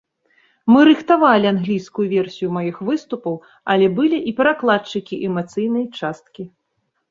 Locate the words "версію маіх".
2.15-2.81